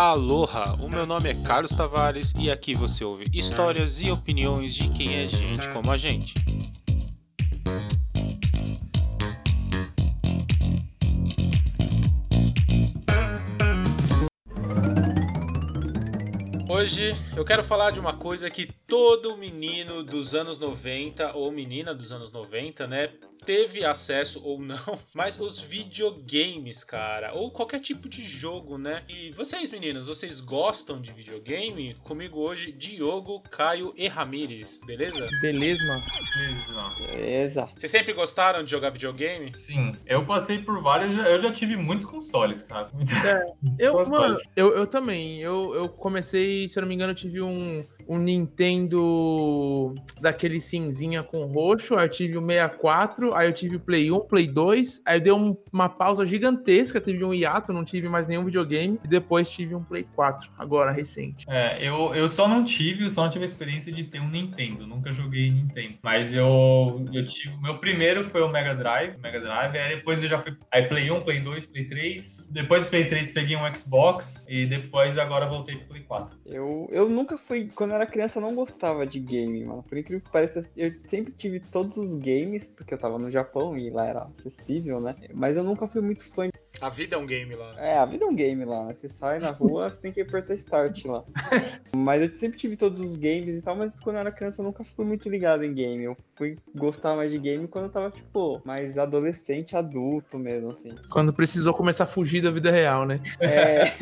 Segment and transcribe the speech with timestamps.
[0.00, 4.88] Aloha, o meu nome é Carlos Tavares e aqui você ouve histórias e opiniões de
[4.90, 6.34] quem é gente como a gente.
[16.68, 21.92] Hoje eu quero falar de uma coisa que todo menino dos anos 90 ou menina
[21.92, 23.10] dos anos 90, né,
[23.48, 24.76] teve acesso ou não,
[25.16, 29.02] mas os videogames, cara, ou qualquer tipo de jogo, né?
[29.08, 31.96] E vocês, meninos, vocês gostam de videogame?
[32.04, 35.26] Comigo hoje, Diogo, Caio e Ramires, beleza?
[35.40, 36.04] Beleza, mano.
[36.36, 37.06] Beleza.
[37.06, 37.68] Beleza.
[37.74, 39.50] Vocês sempre gostaram de jogar videogame?
[39.56, 42.90] Sim, eu passei por vários, eu já tive muitos consoles, cara.
[43.24, 43.46] É,
[43.78, 44.20] eu, Consoles.
[44.20, 45.40] mano, eu, eu também.
[45.40, 51.22] Eu, eu comecei, se eu não me engano, eu tive um, um Nintendo daquele cinzinha
[51.22, 55.02] com roxo, aí eu tive o 64, aí eu tive o Play 1, Play 2,
[55.06, 59.08] aí deu um- uma pausa gigantesca, teve um hiato, não tive mais nenhum videogame, e
[59.08, 61.44] depois tive um Play 4, agora recente.
[61.48, 64.28] É, eu, eu só não tive, eu só não tive a experiência de ter um
[64.28, 64.86] Nintendo.
[64.86, 65.94] Nunca joguei Nintendo.
[66.02, 67.56] Mas eu, eu tive.
[67.60, 69.16] Meu primeiro foi o Mega Drive.
[69.22, 69.76] Mega Drive.
[69.76, 70.56] Aí depois eu já fui.
[70.72, 72.48] Aí Play 1, Play 2, Play 3.
[72.52, 74.46] Depois do Play 3 peguei um Xbox.
[74.48, 76.38] E depois agora voltei pro Play 4.
[76.46, 77.68] Eu, eu nunca fui.
[77.74, 79.82] Quando eu era criança, eu não gostava de game, mano.
[79.82, 83.76] Por incrível que pareça, eu sempre tive todos os games, porque eu tava no Japão
[83.76, 85.14] e lá era acessível, né?
[85.34, 86.48] Mas eu nunca fui muito fã.
[86.80, 87.72] A vida é um game lá.
[87.76, 88.94] É, a vida é um game lá, né?
[88.94, 91.24] Você sai na rua, você tem que apertar start lá.
[91.96, 94.66] mas eu sempre tive todos os games e tal, mas quando eu era criança, eu
[94.66, 96.04] nunca fui muito ligado em game.
[96.04, 100.94] Eu fui gostar mais de game quando eu tava, tipo, mais adolescente, adulto mesmo, assim.
[101.10, 103.20] Quando precisou começar a fugir da vida real, né?
[103.40, 103.92] É.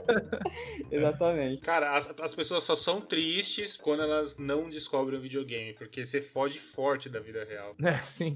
[0.90, 1.60] Exatamente.
[1.62, 6.20] Cara, as, as pessoas só são tristes quando elas não descobrem o videogame, porque você
[6.20, 7.74] foge forte da vida real.
[7.82, 8.34] É, sim.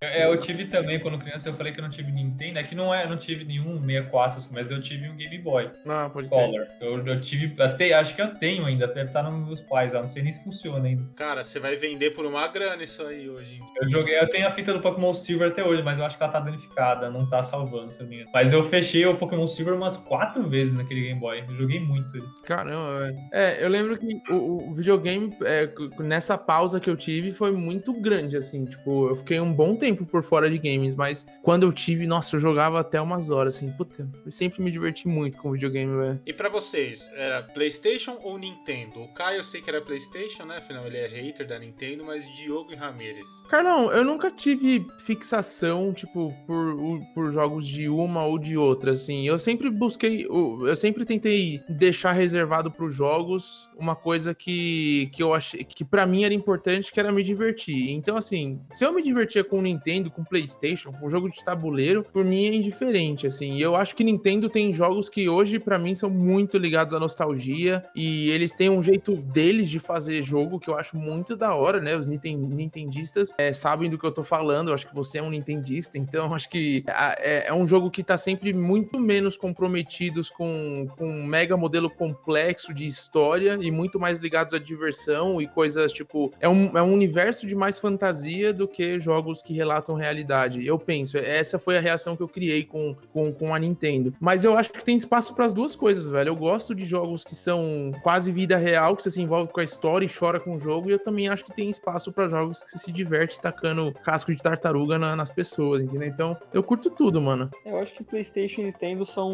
[0.00, 2.58] É, eu tive também, quando criança, eu falei que eu não tive Nintendo.
[2.60, 5.70] É que não é, eu não tive nenhum 64, mas eu tive um Game Boy
[5.88, 6.28] Ah, pode.
[6.28, 6.66] Color.
[6.80, 7.60] Eu, eu tive.
[7.60, 9.92] Até, acho que eu tenho ainda, deve estar nos meus pais.
[9.94, 11.02] Eu não sei nem se funciona ainda.
[11.16, 13.54] Cara, você vai vender por uma grana isso aí hoje.
[13.54, 13.60] hein?
[13.82, 16.22] Eu joguei, eu tenho a fita do Pokémon Silver até hoje, mas eu acho que
[16.22, 18.30] ela tá danificada, não tá salvando, se eu não me engano.
[18.32, 21.42] Mas eu fechei o Pokémon Silver umas quatro vezes naquele Game Boy.
[21.48, 22.26] Eu joguei muito ele.
[22.44, 23.16] Caramba, velho.
[23.32, 25.68] É, eu lembro que o, o videogame, é,
[25.98, 28.64] nessa pausa que eu tive, foi muito grande, assim.
[28.64, 32.36] Tipo, eu fiquei um bom tempo por fora de games, mas quando eu tive, nossa,
[32.36, 33.70] eu jogava até umas horas, assim.
[33.72, 36.20] Puta, eu sempre me diverti muito com videogame, velho.
[36.26, 39.02] E pra vocês, era PlayStation ou Nintendo?
[39.02, 40.58] O Caio eu sei que era PlayStation, né?
[40.58, 43.28] Afinal, ele é hater da Nintendo, mas Diogo e Ramires.
[43.48, 46.76] Carlão, eu nunca tive fixação, tipo, por,
[47.14, 49.26] por jogos de uma ou de outra, assim.
[49.26, 55.32] Eu sempre busquei, eu sempre tentei deixar reservado pros jogos uma coisa que, que eu
[55.32, 57.90] achei que para mim era importante, que era me divertir.
[57.90, 59.77] Então, assim, se eu me divertia com o Nintendo,
[60.10, 63.52] com o PlayStation, com jogo de tabuleiro, por mim é indiferente, assim.
[63.54, 67.00] E eu acho que Nintendo tem jogos que hoje pra mim são muito ligados à
[67.00, 71.54] nostalgia e eles têm um jeito deles de fazer jogo que eu acho muito da
[71.54, 71.96] hora, né?
[71.96, 74.68] Os Ninten- nintendistas é, sabem do que eu tô falando.
[74.68, 76.84] Eu acho que você é um nintendista, então acho que
[77.18, 81.88] é, é um jogo que tá sempre muito menos comprometidos com, com um mega modelo
[81.90, 86.32] complexo de história e muito mais ligados à diversão e coisas tipo.
[86.40, 90.66] É um, é um universo de mais fantasia do que jogos que relatam realidade.
[90.66, 94.14] Eu penso, essa foi a reação que eu criei com, com, com a Nintendo.
[94.18, 96.28] Mas eu acho que tem espaço para as duas coisas, velho.
[96.30, 99.64] Eu gosto de jogos que são quase vida real, que você se envolve com a
[99.64, 102.62] história e chora com o jogo, e eu também acho que tem espaço para jogos
[102.64, 106.08] que você se diverte tacando casco de tartaruga na- nas pessoas, entendeu?
[106.08, 107.50] Então, eu curto tudo, mano.
[107.64, 109.30] Eu acho que PlayStation e Nintendo são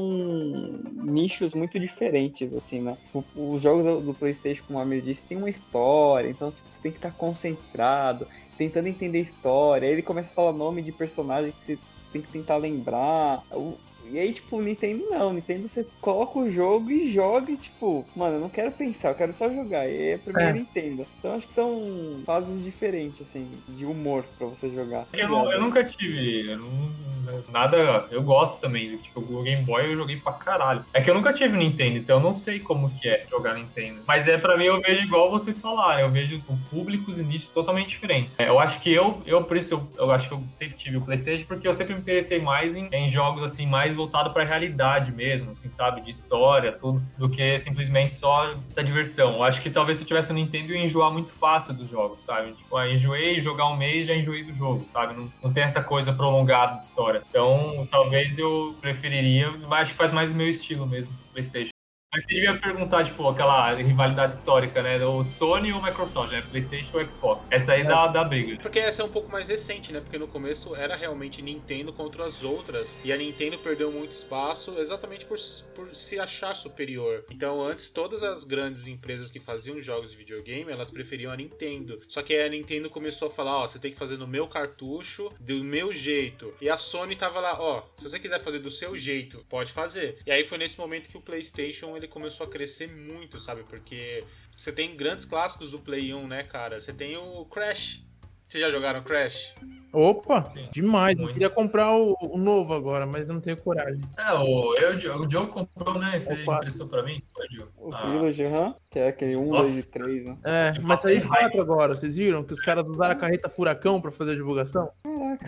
[0.93, 2.97] nichos muito diferentes, assim, né?
[3.37, 6.83] Os jogos do, do PlayStation, como a Amir disse, tem uma história, então tipo, você
[6.83, 9.87] tem que estar concentrado, tentando entender a história.
[9.89, 11.79] Aí ele começa a falar nome de personagem que você
[12.13, 13.43] tem que tentar lembrar.
[13.53, 13.77] O-
[14.07, 15.31] E aí, tipo, o Nintendo não.
[15.31, 19.09] O Nintendo você coloca o jogo e joga e, tipo, mano, eu não quero pensar,
[19.09, 19.89] eu quero só jogar.
[19.89, 20.53] E aí é pra mim É.
[20.53, 21.07] Nintendo.
[21.19, 25.09] Então acho que são fases diferentes, assim, de humor pra você jogar.
[25.13, 26.51] Eu, eu nunca tive.
[26.51, 27.14] eu não-
[27.51, 28.07] nada.
[28.11, 28.97] Eu gosto também.
[28.99, 30.85] Tipo, o Game Boy eu joguei pra caralho.
[30.93, 34.01] É que eu nunca tive Nintendo, então eu não sei como que é jogar Nintendo.
[34.07, 36.01] Mas é pra mim, eu vejo igual vocês falaram.
[36.01, 38.39] Eu vejo o públicos e nichos totalmente diferentes.
[38.39, 40.97] É, eu acho que eu, eu por isso, eu, eu acho que eu sempre tive
[40.97, 44.45] o PlayStation, porque eu sempre me interessei mais em, em jogos assim, mais voltado pra
[44.45, 46.01] realidade mesmo, assim, sabe?
[46.01, 49.35] De história, tudo, do que simplesmente só essa diversão.
[49.35, 51.89] Eu acho que talvez se eu tivesse o Nintendo, eu ia enjoar muito fácil dos
[51.89, 52.53] jogos, sabe?
[52.53, 55.15] Tipo, ah, enjoei, jogar um mês, já enjoei do jogo, sabe?
[55.15, 57.14] Não, não tem essa coisa prolongada de história.
[57.29, 61.74] Então, talvez eu preferiria, mas acho que faz mais o meu estilo mesmo, PlayStation.
[62.15, 65.05] Mas você devia perguntar, tipo, aquela rivalidade histórica, né?
[65.05, 66.45] O Sony ou o Microsoft, né?
[66.49, 67.49] PlayStation ou Xbox.
[67.51, 68.57] Essa aí dá, dá briga.
[68.63, 70.01] Porque essa é um pouco mais recente, né?
[70.01, 73.01] Porque no começo era realmente Nintendo contra as outras.
[73.03, 75.37] E a Nintendo perdeu muito espaço exatamente por,
[75.75, 77.25] por se achar superior.
[77.33, 81.99] Então, antes, todas as grandes empresas que faziam jogos de videogame, elas preferiam a Nintendo.
[82.07, 84.47] Só que aí a Nintendo começou a falar: ó, você tem que fazer no meu
[84.47, 86.55] cartucho, do meu jeito.
[86.61, 90.19] E a Sony tava lá: ó, se você quiser fazer do seu jeito, pode fazer.
[90.25, 93.65] E aí foi nesse momento que o PlayStation ele começou a crescer muito, sabe?
[93.65, 94.25] Porque
[94.57, 96.79] você tem grandes clássicos do Play 1, né, cara?
[96.79, 98.07] Você tem o Crash.
[98.47, 99.55] Vocês já jogaram Crash?
[99.93, 101.15] Opa, demais.
[101.17, 101.33] Eu muito.
[101.35, 104.01] queria comprar o, o novo agora, mas eu não tenho coragem.
[104.19, 106.19] É, o, eu, o Diogo comprou, né?
[106.19, 106.57] Você Opa.
[106.57, 107.23] emprestou pra mim?
[107.33, 107.71] Foi, Diogo?
[107.77, 109.69] O Ah, Trilogy, aham, que é aquele 1, Nossa.
[109.69, 110.37] 2 e 3, né?
[110.45, 111.37] É, Eu mas saiu raiva.
[111.39, 111.95] quatro agora.
[111.95, 114.91] Vocês viram que os caras usaram a carreta furacão pra fazer a divulgação?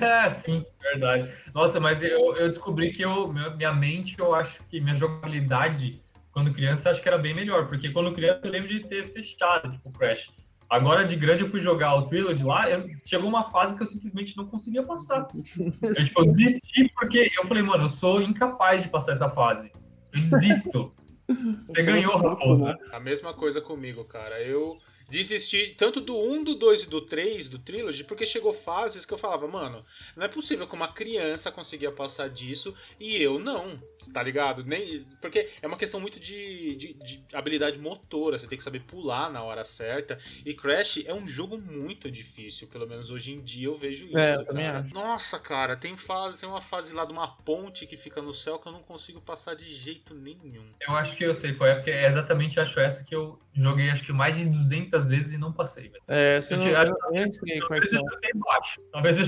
[0.00, 1.30] É, sim, verdade.
[1.54, 6.00] Nossa, mas eu, eu descobri que eu, minha mente, eu acho que minha jogabilidade,
[6.36, 7.66] quando criança, acho que era bem melhor.
[7.66, 10.30] Porque quando criança eu lembro de ter fechado, tipo, Crash.
[10.68, 13.86] Agora, de grande, eu fui jogar o Trilogy lá, eu, chegou uma fase que eu
[13.86, 15.26] simplesmente não conseguia passar.
[15.56, 19.72] Eu, tipo, eu desisti porque eu falei, mano, eu sou incapaz de passar essa fase.
[20.12, 20.94] Eu desisto.
[21.66, 22.64] Você ganhou, curte, raposa.
[22.66, 22.76] né?
[22.92, 24.42] A mesma coisa comigo, cara.
[24.42, 24.76] Eu
[25.08, 29.14] desisti tanto do 1, do 2 e do 3, do Trilogy, porque chegou fases que
[29.14, 29.84] eu falava, mano,
[30.16, 33.80] não é possível que uma criança conseguia passar disso e eu não,
[34.12, 34.64] tá ligado?
[34.64, 38.80] Nem, porque é uma questão muito de, de, de habilidade motora, você tem que saber
[38.80, 40.18] pular na hora certa.
[40.44, 44.18] E Crash é um jogo muito difícil, pelo menos hoje em dia eu vejo isso.
[44.18, 44.86] É, eu cara.
[44.92, 48.58] Nossa, cara, tem, fase, tem uma fase lá de uma ponte que fica no céu
[48.58, 50.66] que eu não consigo passar de jeito nenhum.
[50.80, 53.90] Eu acho que eu sei qual é, porque é exatamente acho essa que eu joguei
[53.90, 56.02] acho que mais de 200 vezes e não passei, velho.
[56.06, 58.02] É, você Eu não, te- eu sei Talvez eu.
[58.92, 59.24] Talvez eu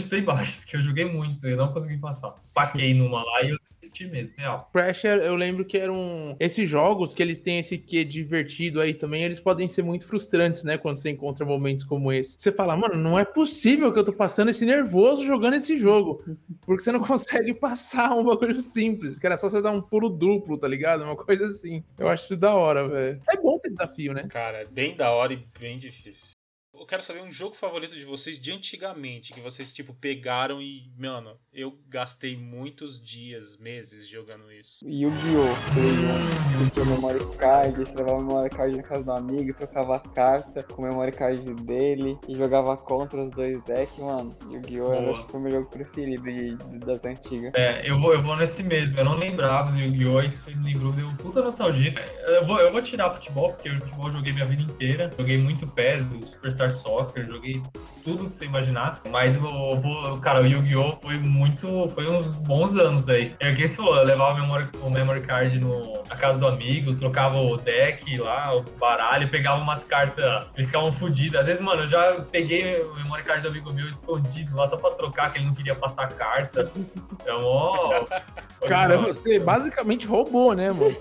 [0.76, 2.36] eu joguei muito e eu não consegui passar.
[2.58, 4.68] Paquei numa lá e eu desisti mesmo, real.
[4.72, 6.36] Crash, eu lembro que eram.
[6.40, 10.64] Esses jogos que eles têm esse quê divertido aí também, eles podem ser muito frustrantes,
[10.64, 10.76] né?
[10.76, 12.36] Quando você encontra momentos como esse.
[12.38, 16.22] Você fala, mano, não é possível que eu tô passando esse nervoso jogando esse jogo.
[16.62, 20.08] Porque você não consegue passar um bagulho simples, que era só você dar um pulo
[20.08, 21.04] duplo, tá ligado?
[21.04, 21.82] Uma coisa assim.
[21.98, 23.22] Eu acho isso da hora, velho.
[23.30, 24.26] É bom ter desafio, né?
[24.28, 26.37] Cara, é bem da hora e bem difícil.
[26.78, 30.90] Eu quero saber um jogo favorito de vocês de antigamente, que vocês, tipo, pegaram e,
[30.96, 34.86] mano, eu gastei muitos dias, meses jogando isso.
[34.88, 35.72] Yu-Gi-Oh!
[35.74, 39.52] Play 1, que tinha memory card, você levava o memory card na casa do amigo,
[39.54, 44.36] trocava a carta com o memory card dele e jogava contra os dois decks, mano.
[44.48, 44.92] Yu-Gi-Oh!
[44.92, 45.12] era, Boa.
[45.14, 47.52] acho que foi o meu jogo preferido de- de- das antigas.
[47.56, 48.96] É, eu vou, eu vou nesse mesmo.
[48.98, 50.22] Eu não lembrava do Yu-Gi-Oh!
[50.22, 51.92] e você me lembrou, deu puta nostalgia.
[52.28, 55.10] Eu vou, eu vou tirar futebol, porque o futebol eu joguei minha vida inteira.
[55.18, 57.62] Joguei muito PES, o Superstar Soccer, joguei
[58.04, 59.00] tudo que você imaginar.
[59.10, 60.96] Mas eu vou, cara, o Yu-Gi-Oh!
[61.00, 61.88] foi muito.
[61.94, 63.34] Foi uns bons anos aí.
[63.40, 66.38] É o que você falou, eu levava o memory, o memory card no, na casa
[66.38, 71.38] do amigo, trocava o deck lá, o baralho, pegava umas cartas, eles ficavam fodidos.
[71.38, 74.76] Às vezes, mano, eu já peguei o memory card do amigo meu escondido lá só
[74.76, 76.70] pra trocar, que ele não queria passar a carta.
[77.12, 78.06] Então, ó.
[78.58, 80.96] foi Cara, você basicamente roubou, né, mano?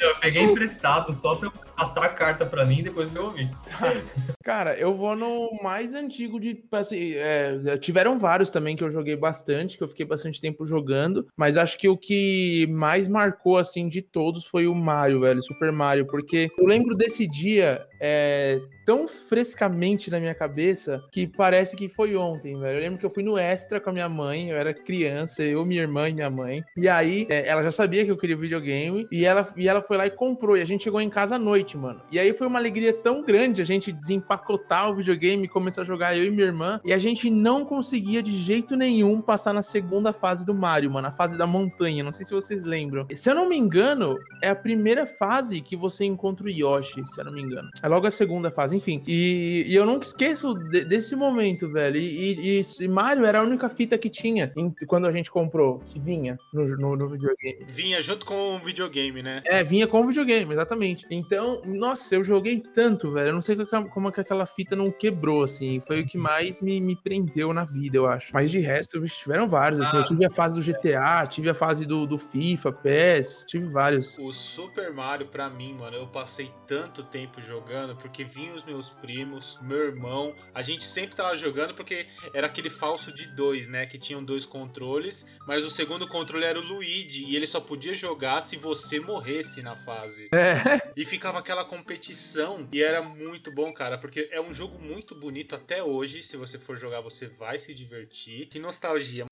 [0.00, 3.50] Eu peguei emprestado só pra eu passar a carta pra mim e depois eu ouvi.
[4.44, 6.64] Cara, eu vou no mais antigo de.
[6.72, 11.26] Assim, é, tiveram vários também que eu joguei bastante, que eu fiquei bastante tempo jogando,
[11.36, 15.70] mas acho que o que mais marcou, assim, de todos foi o Mario, velho, Super
[15.70, 21.88] Mario, porque eu lembro desse dia é, tão frescamente na minha cabeça que parece que
[21.88, 22.78] foi ontem, velho.
[22.78, 25.64] Eu lembro que eu fui no Extra com a minha mãe, eu era criança, eu,
[25.64, 29.06] minha irmã e minha mãe, e aí é, ela já sabia que eu queria videogame,
[29.10, 31.38] e ela, e ela foi lá e comprou, e a gente chegou em casa à
[31.38, 32.00] noite, mano.
[32.10, 36.16] E aí foi uma alegria tão grande a gente desempacotar o videogame começar a jogar
[36.16, 40.12] eu e minha irmã, e a gente não conseguia de jeito nenhum passar na segunda
[40.12, 43.06] fase do Mario, mano, a fase da montanha, não sei se vocês lembram.
[43.14, 47.20] Se eu não me engano, é a primeira fase que você encontra o Yoshi, se
[47.20, 47.68] eu não me engano.
[47.82, 49.02] É logo a segunda fase, enfim.
[49.06, 51.96] E, e eu nunca esqueço de- desse momento, velho.
[51.96, 55.80] E, e- e Mario era a única fita que tinha em- quando a gente comprou,
[55.86, 57.64] que vinha no, no, no videogame.
[57.68, 59.42] Vinha junto com o videogame, né?
[59.44, 61.06] É, vinha com o videogame, exatamente.
[61.10, 63.28] Então, nossa, eu joguei tanto, velho.
[63.28, 63.56] Eu não sei
[63.92, 65.82] como é que aquela fita não quebrou, assim.
[65.86, 68.30] Foi o que mais me, me prendeu na vida, eu acho.
[68.32, 69.96] Mas de resto, vixe, tiveram vários, assim.
[69.96, 70.00] Ah.
[70.00, 74.18] Eu tive a fase do GTA, tive a fase do, do FIFA, PES, tive vários.
[74.18, 78.90] O Super Mario, pra mim, mano, eu passei tanto tempo jogando porque vinham os meus
[78.90, 80.34] primos, meu irmão.
[80.54, 83.86] A gente sempre tava jogando porque era aquele falso de dois, né?
[83.86, 87.94] Que tinham dois controles, mas o segundo controle era o Luigi e ele só podia
[87.94, 90.28] jogar se você morresse na fase.
[90.32, 95.14] É, E ficava aquela competição e era muito bom, cara, porque é um jogo muito
[95.14, 96.22] bonito até hoje.
[96.22, 98.46] Se você for jogar, você vai se divertir.
[98.46, 99.24] Que nostalgia.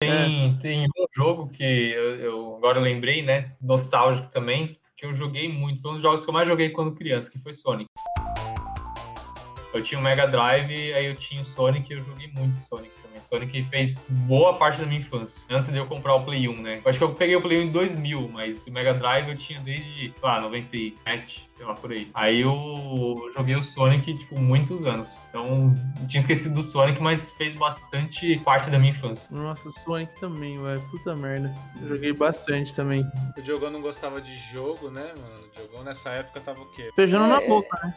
[0.00, 3.56] Tem, mim, tem um jogo que eu, eu agora eu lembrei, né?
[3.60, 5.80] Nostálgico também, que eu joguei muito.
[5.80, 7.88] Foi um dos jogos que eu mais joguei quando criança, que foi Sonic.
[9.72, 12.92] Eu tinha o Mega Drive, aí eu tinha o Sonic e eu joguei muito Sonic
[13.02, 13.20] também.
[13.28, 16.80] Sonic fez boa parte da minha infância, antes de eu comprar o Play 1, né?
[16.84, 19.36] Eu acho que eu peguei o Play 1 em 2000, mas o Mega Drive eu
[19.36, 22.10] tinha desde, lá, 97, sei lá, por aí.
[22.14, 25.22] Aí eu joguei o Sonic, tipo, muitos anos.
[25.30, 25.74] Então,
[26.06, 29.34] tinha esquecido do Sonic, mas fez bastante parte da minha infância.
[29.34, 30.78] Nossa, Sonic também, ué.
[30.90, 31.54] Puta merda.
[31.80, 33.04] Eu joguei bastante também.
[33.36, 35.44] O Diogão não gostava de jogo, né, mano?
[35.46, 36.90] O Diogão nessa época tava o quê?
[36.96, 37.94] Beijando na É, boca, né?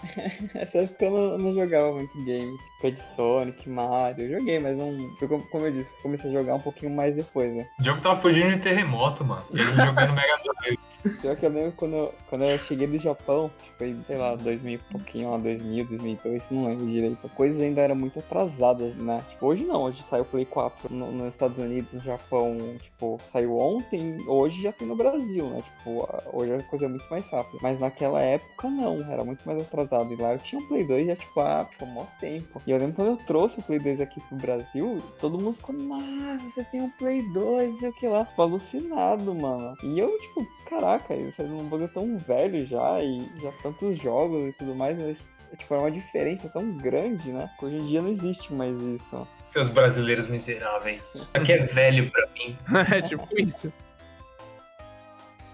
[0.55, 2.57] Nessa época eu não, não jogava muito game.
[2.79, 4.25] Foi de Sonic, Mario.
[4.25, 5.09] Eu joguei, mas não.
[5.51, 7.67] como- eu disse, comecei a jogar um pouquinho mais depois, né?
[7.79, 9.43] O jogo tava fugindo de terremoto, mano.
[9.51, 10.76] E gente jogando Mega Drive.
[11.21, 14.35] Pior que eu lembro quando, eu- quando eu cheguei do Japão, que foi, sei lá,
[14.35, 17.29] 2000 e pouquinho, lá 2000, 2002, não lembro direito.
[17.29, 19.23] Coisas ainda eram muito atrasadas, né?
[19.29, 22.57] Tipo, hoje não, hoje saiu o Play 4 no- nos Estados Unidos, no Japão,
[22.97, 25.61] tipo, saiu ontem, hoje já tem no Brasil, né?
[25.61, 27.59] Tipo, hoje a coisa é muito mais rápida.
[27.61, 30.11] Mas naquela época não, era muito mais atrasado.
[30.11, 32.61] E lá eu tinha um Play 2 já, tipo, há tipo, mó tempo.
[32.65, 35.75] E eu lembro quando eu trouxe o Play 2 aqui pro Brasil, todo mundo ficou,
[35.75, 38.25] nossa, você tem um Play 2, não sei o que lá.
[38.25, 39.77] Ficou alucinado, mano.
[39.83, 44.49] E eu, tipo, caraca, isso é um bagulho tão velho já, e já tantos jogos
[44.49, 45.17] e tudo mais, mas
[45.57, 47.49] tipo, é uma diferença tão grande, né?
[47.57, 49.27] Que hoje em dia não existe mais isso.
[49.35, 51.15] Seus brasileiros miseráveis.
[51.15, 52.57] Isso aqui é velho pra mim.
[52.93, 53.71] é tipo isso.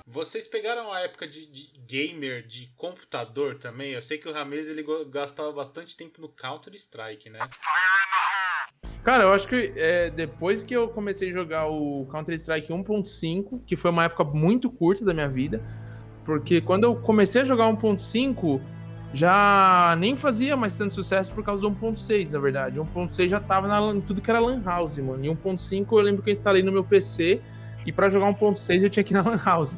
[0.08, 3.94] Vocês pegaram a época de, de gamer de computador também?
[3.94, 7.40] Eu sei que o Ramez ele gastava bastante tempo no Counter Strike, né?
[9.04, 13.76] Cara, eu acho que é, depois que eu comecei a jogar o Counter-Strike 1.5, que
[13.76, 15.62] foi uma época muito curta da minha vida,
[16.24, 18.62] porque quando eu comecei a jogar 1.5,
[19.14, 22.80] já nem fazia mais tanto sucesso por causa do 1.6, na verdade.
[22.80, 25.24] 1.6 já tava na, em tudo que era Lan House, mano.
[25.24, 27.40] E 1.5 eu lembro que eu instalei no meu PC,
[27.86, 29.78] e pra jogar 1.6 eu tinha que ir na Lan House.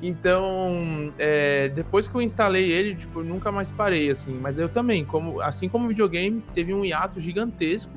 [0.00, 4.32] Então, é, depois que eu instalei ele, tipo, eu nunca mais parei, assim.
[4.40, 7.92] Mas eu também, como, assim como o videogame, teve um hiato gigantesco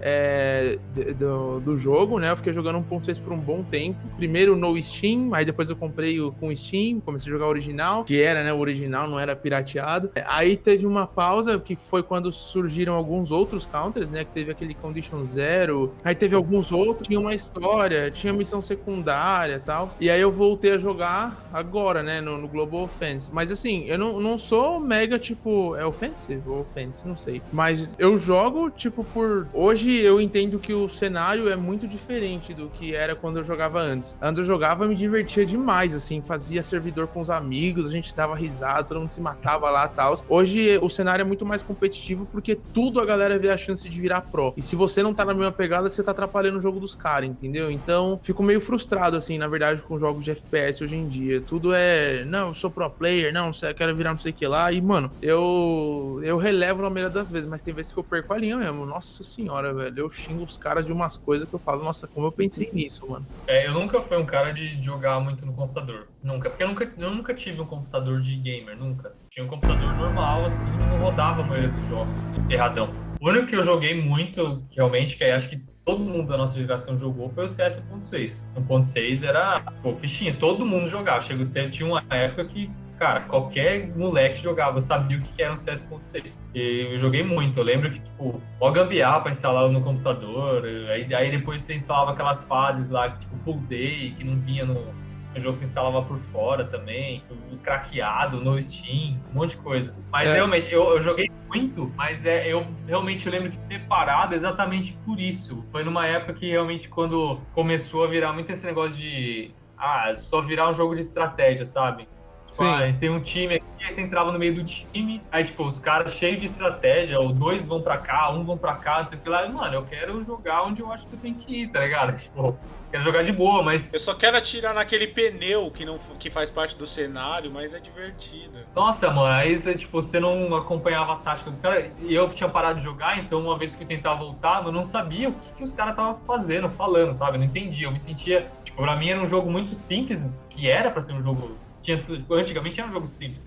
[0.00, 0.78] é,
[1.18, 2.30] do, do jogo, né?
[2.30, 3.98] Eu fiquei jogando 1.6 por um bom tempo.
[4.16, 8.04] Primeiro no Steam, aí depois eu comprei o com Steam, comecei a jogar o original,
[8.04, 8.52] que era, né?
[8.52, 10.10] O original não era pirateado.
[10.26, 14.24] Aí teve uma pausa, que foi quando surgiram alguns outros counters, né?
[14.24, 15.92] Que teve aquele Condition Zero.
[16.04, 19.88] Aí teve alguns outros, tinha uma história, tinha missão secundária e tal.
[20.00, 22.20] E aí eu voltei a jogar agora, né?
[22.20, 23.30] No, no Global Offense.
[23.32, 27.42] Mas assim, eu não, não sou mega, tipo, é offensive ou offense, não sei.
[27.52, 29.46] Mas eu jogo, tipo, por.
[29.52, 33.80] Hoje eu entendo que o cenário é muito diferente do que era quando eu jogava
[33.80, 34.16] antes.
[34.20, 38.34] Antes eu jogava me divertia demais, assim, fazia servidor com os amigos, a gente dava
[38.34, 40.14] risada, todo mundo se matava lá e tal.
[40.28, 44.00] Hoje o cenário é muito mais competitivo porque tudo a galera vê a chance de
[44.00, 44.52] virar pro.
[44.56, 47.28] E se você não tá na mesma pegada, você tá atrapalhando o jogo dos caras,
[47.28, 47.70] entendeu?
[47.70, 51.40] Então, fico meio frustrado, assim, na verdade, com jogos de FPS hoje em dia.
[51.40, 54.70] Tudo é, não, eu sou pro player, não, quero virar não sei o que lá.
[54.72, 58.32] E, mano, eu eu relevo na maioria das vezes, mas tem vezes que eu perco
[58.32, 58.84] a linha mesmo.
[58.86, 59.98] Nossa senhora, velho.
[59.98, 63.08] Eu xingo os caras de umas coisas que eu falo, nossa, como eu pensei nisso,
[63.08, 63.26] mano.
[63.46, 66.08] É, eu nunca fui um cara de jogar muito no computador.
[66.22, 66.50] Nunca.
[66.50, 69.14] Porque eu nunca, eu nunca tive um computador de gamer, nunca.
[69.30, 72.90] Tinha um computador normal, assim, não rodava a maioria dos jogos, assim, erradão.
[73.20, 76.96] O único que eu joguei muito, realmente, que acho que todo mundo da nossa geração
[76.96, 78.52] jogou, foi o CS 1.6.
[78.54, 81.20] 1.6 era, pô, fichinha, todo mundo jogava.
[81.22, 86.42] Chegou, tinha uma época que cara, qualquer moleque jogava, sabia o que era um CS.6.
[86.54, 87.58] E eu joguei muito.
[87.60, 90.64] Eu lembro que, tipo, ó gambiarra pra instalar no computador.
[90.64, 94.64] Aí, aí depois você instalava aquelas fases lá, que, tipo, pull day, que não vinha
[94.64, 94.92] no,
[95.36, 97.22] jogo, você instalava por fora também.
[97.62, 99.94] Craqueado no Steam, um monte de coisa.
[100.10, 100.34] Mas É.
[100.34, 105.20] realmente, eu, eu joguei muito, mas é, eu realmente lembro de ter parado exatamente por
[105.20, 105.64] isso.
[105.70, 109.52] Foi numa época que realmente, quando começou a virar muito esse negócio de.
[109.76, 112.08] Ah, só virar um jogo de estratégia, sabe?
[112.50, 112.70] Tipo, Sim.
[112.70, 115.78] ah, tem um time aqui, aí você entrava no meio do time, aí, tipo, os
[115.78, 119.18] caras cheios de estratégia, ou dois vão pra cá, um vão pra cá, não sei
[119.18, 119.44] o que lá.
[119.44, 122.18] E, mano, eu quero jogar onde eu acho que eu tenho que ir, tá ligado?
[122.18, 122.58] Tipo,
[122.90, 123.92] quero jogar de boa, mas.
[123.92, 127.80] Eu só quero atirar naquele pneu que, não, que faz parte do cenário, mas é
[127.80, 128.58] divertido.
[128.74, 131.90] Nossa, mano, aí você, tipo, você não acompanhava a tática dos caras.
[132.00, 134.84] E eu tinha parado de jogar, então uma vez que fui tentar voltar, eu não
[134.84, 137.36] sabia o que, que os caras estavam fazendo, falando, sabe?
[137.36, 137.86] Eu não entendia.
[137.86, 138.50] Eu me sentia.
[138.64, 141.56] Tipo, pra mim era um jogo muito simples, que era pra ser um jogo.
[141.88, 143.42] Tinha, antigamente era um jogo simples.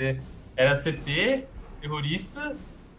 [0.55, 1.45] Era CT,
[1.79, 2.55] terrorista,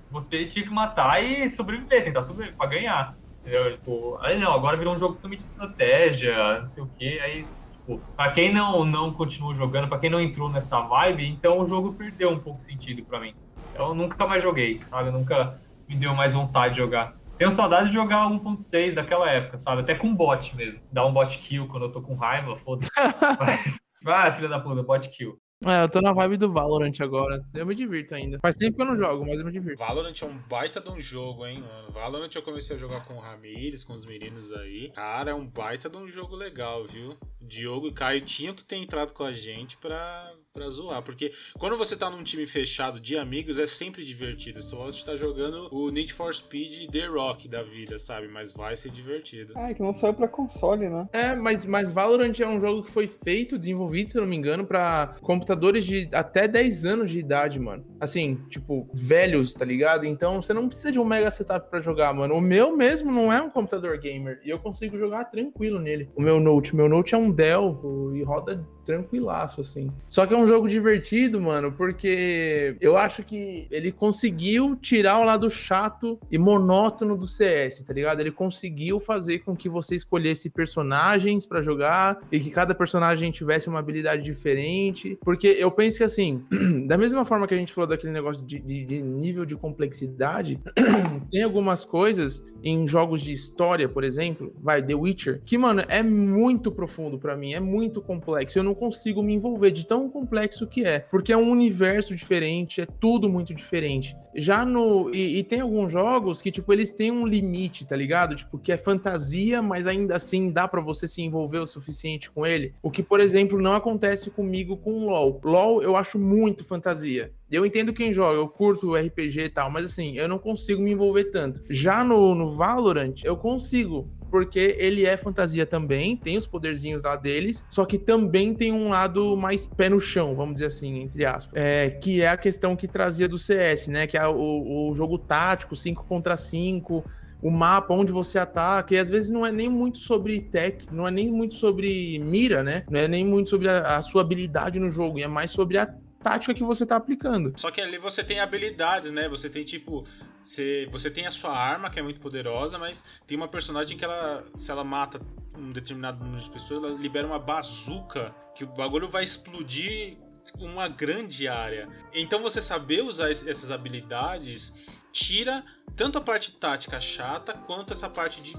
[0.09, 3.17] você tinha que matar e sobreviver, tentar sobreviver pra ganhar.
[3.41, 3.73] Entendeu?
[3.73, 7.21] Tipo, aí não, agora virou um jogo também de estratégia, não sei o quê.
[7.25, 7.41] Aí,
[7.73, 11.65] tipo, pra quem não, não continuou jogando, pra quem não entrou nessa vibe, então o
[11.65, 13.35] jogo perdeu um pouco de sentido pra mim.
[13.75, 15.11] Eu nunca mais joguei, sabe?
[15.11, 15.59] Nunca
[15.89, 17.17] me deu mais vontade de jogar.
[17.37, 19.81] Tenho saudade de jogar 1.6 daquela época, sabe?
[19.81, 20.81] Até com bot mesmo.
[20.93, 22.93] Dar um bot kill quando eu tô com raiva, foda-se.
[23.41, 23.81] Mas...
[24.07, 25.39] Ah, filha da puta, bot kill.
[25.65, 27.41] É, eu tô na vibe do Valorant agora.
[27.55, 28.39] Eu me divirto ainda.
[28.41, 29.79] Faz tempo que eu não jogo, mas eu me divirto.
[29.79, 31.93] Valorant é um baita de um jogo, hein, mano.
[31.93, 34.91] Valorant eu comecei a jogar com o Ramires, com os meninos aí.
[34.91, 37.17] Cara, é um baita de um jogo legal, viu?
[37.43, 41.03] Diogo e Caio tinham que ter entrado com a gente pra, pra zoar.
[41.03, 44.63] Porque quando você tá num time fechado de amigos, é sempre divertido.
[44.63, 48.29] Só você tá jogando o Need for Speed The Rock da vida, sabe?
[48.29, 49.53] Mas vai ser divertido.
[49.57, 51.09] Ah, é que não saiu pra console, né?
[51.13, 54.37] É, mas, mas Valorant é um jogo que foi feito, desenvolvido, se eu não me
[54.37, 57.85] engano, pra computadores de até 10 anos de idade, mano.
[58.03, 60.05] Assim, tipo, velhos, tá ligado?
[60.05, 62.35] Então você não precisa de um mega setup pra jogar, mano.
[62.35, 64.41] O meu mesmo não é um computador gamer.
[64.45, 66.11] E eu consigo jogar tranquilo nele.
[66.17, 69.91] O meu Note, meu Note é um Dell e roda tranquilaço, assim.
[70.09, 75.25] Só que é um jogo divertido, mano, porque eu acho que ele conseguiu tirar o
[75.25, 78.21] lado chato e monótono do CS, tá ligado?
[78.21, 83.69] Ele conseguiu fazer com que você escolhesse personagens para jogar e que cada personagem tivesse
[83.69, 85.19] uma habilidade diferente.
[85.23, 86.43] Porque eu penso que, assim,
[86.87, 90.61] da mesma forma que a gente falou daquele negócio de, de, de nível de complexidade,
[91.31, 96.03] tem algumas coisas em jogos de história, por exemplo, vai, The Witcher, que, mano, é
[96.03, 98.59] muito profundo para mim, é muito complexo.
[98.59, 102.81] Eu não consigo me envolver de tão complexo que é, porque é um universo diferente,
[102.81, 104.17] é tudo muito diferente.
[104.35, 105.15] Já no.
[105.15, 108.35] E, e tem alguns jogos que, tipo, eles têm um limite, tá ligado?
[108.35, 112.47] Tipo, que é fantasia, mas ainda assim dá para você se envolver o suficiente com
[112.47, 112.75] ele.
[112.83, 115.41] O que, por exemplo, não acontece comigo com LoL.
[115.45, 117.33] LoL eu acho muito fantasia.
[117.51, 120.93] Eu entendo quem joga, eu curto RPG e tal, mas assim, eu não consigo me
[120.93, 121.63] envolver tanto.
[121.69, 127.17] Já no, no Valorant, eu consigo porque ele é fantasia também, tem os poderzinhos lá
[127.17, 131.27] deles, só que também tem um lado mais pé no chão, vamos dizer assim, entre
[131.27, 131.53] aspas.
[131.55, 134.07] É, que é a questão que trazia do CS, né?
[134.07, 137.05] Que é o, o jogo tático, 5 contra 5
[137.43, 141.09] o mapa, onde você ataca, e às vezes não é nem muito sobre tech, não
[141.09, 142.85] é nem muito sobre mira, né?
[142.89, 145.77] Não é nem muito sobre a, a sua habilidade no jogo, e é mais sobre
[145.77, 147.53] a tática que você tá aplicando.
[147.57, 149.29] Só que ali você tem habilidades, né?
[149.29, 150.05] Você tem tipo.
[150.41, 154.05] Você, você tem a sua arma, que é muito poderosa, mas tem uma personagem que
[154.05, 154.45] ela.
[154.57, 155.21] Se ela mata
[155.57, 160.17] um determinado número de pessoas, ela libera uma bazuca que o bagulho vai explodir
[160.59, 161.89] uma grande área.
[162.13, 164.75] Então você saber usar essas habilidades
[165.13, 165.65] tira
[165.97, 168.53] tanto a parte tática chata quanto essa parte de,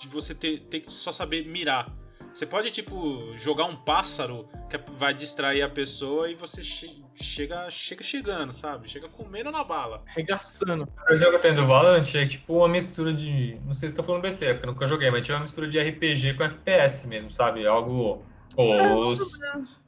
[0.00, 1.92] de você ter, ter que só saber mirar.
[2.32, 7.68] Você pode, tipo, jogar um pássaro que vai distrair a pessoa e você che chega,
[7.70, 8.88] chega chegando, sabe?
[8.88, 10.02] Chega comendo na bala.
[10.06, 10.88] Regaçando.
[11.10, 13.58] O jogo que eu tenho do Valorant é tipo uma mistura de.
[13.64, 15.80] Não sei se tô falando BC, porque eu nunca joguei, mas tipo uma mistura de
[15.80, 17.66] RPG com FPS mesmo, sabe?
[17.66, 18.22] Algo.
[18.56, 19.20] Os,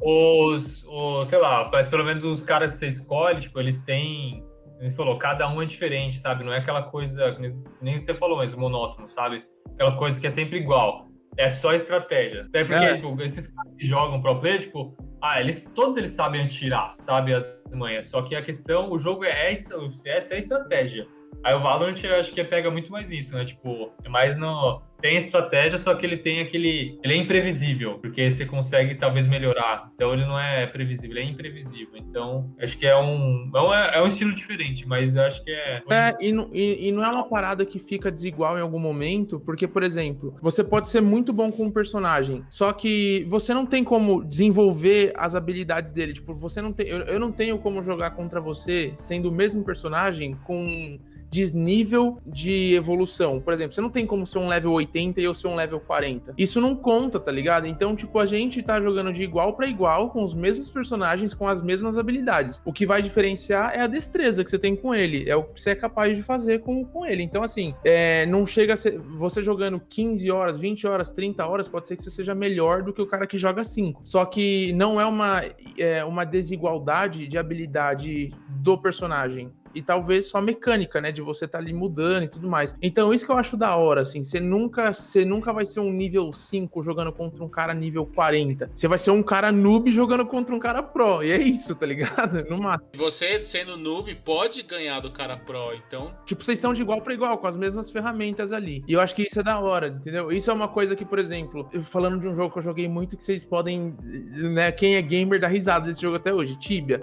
[0.01, 4.45] os, os, sei lá, mas pelo menos os caras que você escolhe, tipo, eles têm.
[4.81, 6.43] Você falou, cada um é diferente, sabe?
[6.43, 7.37] Não é aquela coisa,
[7.83, 9.45] nem você falou, mas monótono, sabe?
[9.75, 12.43] Aquela coisa que é sempre igual é só estratégia.
[12.43, 12.95] Até porque, é.
[12.97, 17.35] tipo, esses caras que jogam pro player, tipo, ah, eles, todos eles sabem atirar, sabe
[17.35, 18.07] as manhas.
[18.07, 21.07] Só que a questão, o jogo é, o CS é estratégia.
[21.45, 23.45] Aí o Valorant eu acho que pega muito mais isso, né?
[23.45, 26.99] Tipo, é mais no tem estratégia, só que ele tem aquele.
[27.03, 29.91] Ele é imprevisível, porque você consegue talvez melhorar.
[29.95, 31.97] Então ele não é previsível, ele é imprevisível.
[31.97, 33.51] Então, acho que é um.
[33.55, 35.83] É um, é um estilo diferente, mas acho que é.
[35.91, 39.67] É, e, e, e, não é uma parada que fica desigual em algum momento, porque,
[39.67, 43.83] por exemplo, você pode ser muito bom com um personagem, só que você não tem
[43.83, 46.13] como desenvolver as habilidades dele.
[46.13, 46.87] Tipo, você não tem.
[46.87, 50.99] Eu, eu não tenho como jogar contra você sendo o mesmo personagem com
[51.31, 53.41] desnível de evolução.
[53.41, 55.81] Por exemplo, você não tem como ser um level 80 e eu ser um level
[55.81, 56.35] 40.
[56.37, 57.67] Isso não conta, tá ligado?
[57.67, 61.47] Então, tipo, a gente tá jogando de igual para igual com os mesmos personagens, com
[61.47, 62.61] as mesmas habilidades.
[62.65, 65.61] O que vai diferenciar é a destreza que você tem com ele, é o que
[65.61, 67.23] você é capaz de fazer com, com ele.
[67.23, 68.99] Então, assim, é, não chega a ser.
[68.99, 72.93] Você jogando 15 horas, 20 horas, 30 horas, pode ser que você seja melhor do
[72.93, 74.01] que o cara que joga 5.
[74.03, 75.43] Só que não é uma,
[75.79, 81.59] é, uma desigualdade de habilidade do personagem e talvez só mecânica, né, de você estar
[81.59, 82.75] tá ali mudando e tudo mais.
[82.83, 85.91] Então, isso que eu acho da hora, assim, você nunca, você nunca vai ser um
[85.91, 88.71] nível 5 jogando contra um cara nível 40.
[88.75, 91.87] Você vai ser um cara noob jogando contra um cara pro, e é isso, tá
[91.87, 92.41] ligado?
[92.51, 92.91] No máximo.
[92.97, 96.13] Você sendo noob pode ganhar do cara pro, então.
[96.25, 98.83] Tipo, vocês estão de igual para igual com as mesmas ferramentas ali.
[98.89, 100.33] E eu acho que isso é da hora, entendeu?
[100.33, 103.17] Isso é uma coisa que, por exemplo, falando de um jogo que eu joguei muito
[103.17, 107.01] que vocês podem, né, quem é gamer dá risada desse jogo até hoje, Tibia.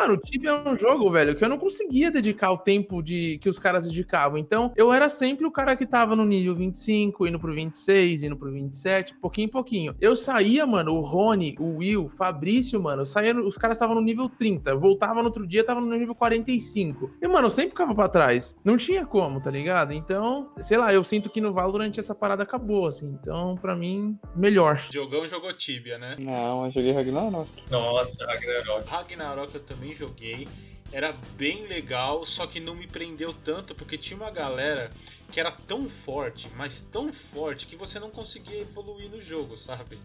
[0.00, 3.36] Mano, o Tibia é um jogo, velho, que eu não conseguia dedicar o tempo de
[3.36, 4.38] que os caras dedicavam.
[4.38, 8.34] Então, eu era sempre o cara que tava no nível 25, indo pro 26, indo
[8.34, 9.94] pro 27, pouquinho em pouquinho.
[10.00, 14.00] Eu saía, mano, o Rony, o Will, o Fabrício, mano, saía, os caras estavam no
[14.00, 17.16] nível 30, voltava no outro dia, tava no nível 45.
[17.20, 18.56] E, mano, eu sempre ficava pra trás.
[18.64, 19.92] Não tinha como, tá ligado?
[19.92, 23.18] Então, sei lá, eu sinto que no Valorant essa parada acabou, assim.
[23.20, 24.80] Então, pra mim, melhor.
[24.88, 26.16] Diogão jogou Tibia, né?
[26.24, 27.50] Não, eu joguei Ragnarok.
[27.70, 28.88] Nossa, Ragnarok.
[28.88, 30.46] Ragnarok eu também joguei.
[30.92, 34.90] Era bem legal, só que não me prendeu tanto porque tinha uma galera
[35.30, 39.98] que era tão forte, mas tão forte que você não conseguia evoluir no jogo, sabe?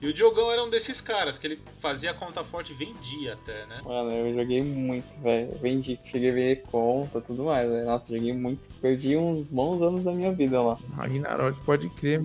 [0.00, 3.34] E o Diogão era um desses caras que ele fazia a conta forte e vendia
[3.34, 3.80] até, né?
[3.84, 5.56] Mano, eu joguei muito, velho.
[5.60, 7.84] Vendi, cheguei a ver conta tudo mais, velho.
[7.86, 8.60] Nossa, joguei muito.
[8.80, 10.76] Perdi uns bons anos da minha vida lá.
[10.96, 12.20] Ragnarok, pode crer.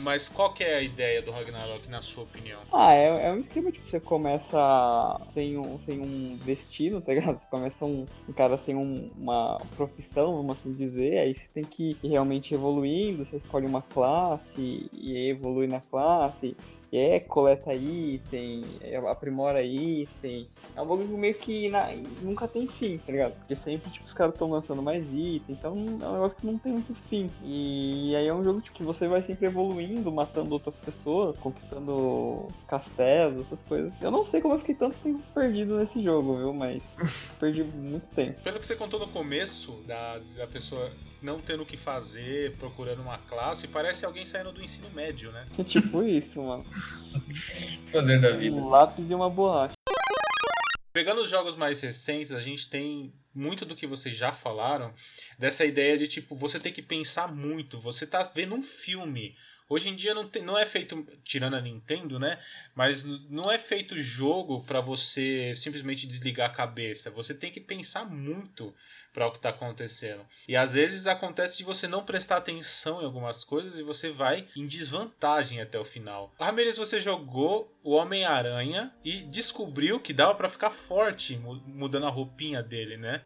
[0.00, 2.58] Mas qual que é a ideia do Ragnarok, na sua opinião?
[2.72, 7.38] Ah, é, é um esquema, tipo, você começa sem um, sem um destino, tá ligado?
[7.38, 11.64] Você começa um, um cara sem um- uma profissão, vamos assim dizer, aí você tem
[11.64, 16.56] que realmente evoluindo, você escolhe uma classe e evolui na classe,
[16.92, 20.48] é, coleta item, é, aprimora item.
[20.76, 21.90] É um bagulho meio que na-
[22.22, 23.34] nunca tem fim, tá ligado?
[23.34, 26.56] Porque sempre, tipo, os caras estão lançando mais itens, então é um negócio que não
[26.58, 27.30] tem muito fim.
[27.42, 32.48] E aí é um jogo tipo, que você vai sempre evoluindo, matando outras pessoas, conquistando
[32.68, 33.92] castelos, essas coisas.
[34.00, 36.52] Eu não sei como eu fiquei tanto tempo perdido nesse jogo, viu?
[36.54, 36.84] Mas
[37.40, 38.40] perdi muito tempo.
[38.42, 43.02] Pelo que você contou no começo, da, da pessoa não tendo o que fazer, procurando
[43.02, 45.46] uma classe, parece alguém saindo do ensino médio, né?
[45.66, 46.64] tipo isso, mano.
[47.92, 48.54] Fazer da vida.
[48.54, 49.74] Um lápis e uma borracha.
[50.92, 54.92] Pegando os jogos mais recentes, a gente tem muito do que vocês já falaram,
[55.38, 59.36] dessa ideia de tipo, você tem que pensar muito, você tá vendo um filme.
[59.70, 62.42] Hoje em dia não, não é feito, tirando a Nintendo, né?
[62.74, 67.08] Mas não é feito jogo pra você simplesmente desligar a cabeça.
[67.12, 68.74] Você tem que pensar muito
[69.12, 70.26] para o que tá acontecendo.
[70.48, 74.48] E às vezes acontece de você não prestar atenção em algumas coisas e você vai
[74.56, 76.34] em desvantagem até o final.
[76.38, 82.10] Ramirez, você jogou o Homem-Aranha e descobriu que dava pra ficar forte mu- mudando a
[82.10, 83.22] roupinha dele, né?